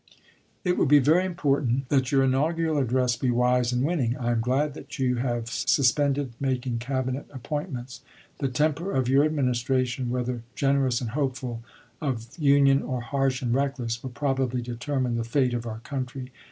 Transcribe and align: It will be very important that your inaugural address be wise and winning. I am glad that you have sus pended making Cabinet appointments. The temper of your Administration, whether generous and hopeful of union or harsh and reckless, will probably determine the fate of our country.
It 0.63 0.79
will 0.79 0.87
be 0.87 0.97
very 0.97 1.25
important 1.25 1.87
that 1.89 2.11
your 2.11 2.23
inaugural 2.23 2.79
address 2.79 3.15
be 3.15 3.29
wise 3.29 3.71
and 3.71 3.83
winning. 3.83 4.17
I 4.17 4.31
am 4.31 4.41
glad 4.41 4.73
that 4.73 4.97
you 4.97 5.17
have 5.17 5.47
sus 5.47 5.91
pended 5.91 6.33
making 6.39 6.79
Cabinet 6.79 7.27
appointments. 7.31 8.01
The 8.39 8.47
temper 8.47 8.91
of 8.93 9.07
your 9.07 9.23
Administration, 9.23 10.09
whether 10.09 10.41
generous 10.55 11.01
and 11.01 11.11
hopeful 11.11 11.61
of 12.01 12.35
union 12.39 12.81
or 12.81 13.01
harsh 13.01 13.43
and 13.43 13.53
reckless, 13.53 14.01
will 14.01 14.09
probably 14.09 14.63
determine 14.63 15.17
the 15.17 15.23
fate 15.23 15.53
of 15.53 15.67
our 15.67 15.81
country. 15.81 16.31